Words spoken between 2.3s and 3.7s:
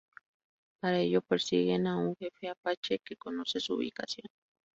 apache, que conoce